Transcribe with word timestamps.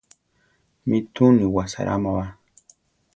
Mi 0.87 0.97
túu 1.13 1.29
ni 1.37 1.45
wasaráma 1.55 2.11
ba. 2.17 2.25